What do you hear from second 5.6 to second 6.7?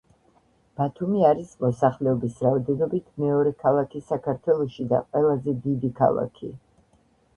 დიდი ქალაქი